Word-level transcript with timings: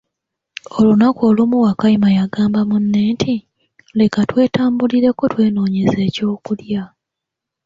Olunaku 0.77 1.21
olumu 1.29 1.57
Wakayima 1.65 2.09
y'agamba 2.17 2.59
munne 2.69 3.01
nti, 3.13 3.35
leka 3.97 4.19
twetambulireko 4.29 5.23
twenonyeze 5.31 5.97
eky'okulya. 6.07 6.83